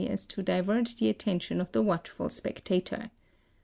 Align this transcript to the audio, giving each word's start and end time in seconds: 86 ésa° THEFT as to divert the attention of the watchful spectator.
86 0.03 0.07
ésa° 0.13 0.17
THEFT 0.17 0.21
as 0.21 0.25
to 0.33 0.41
divert 0.41 0.87
the 0.97 1.09
attention 1.09 1.61
of 1.61 1.71
the 1.73 1.83
watchful 1.83 2.29
spectator. 2.29 3.11